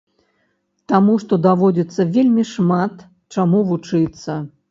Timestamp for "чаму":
3.35-3.63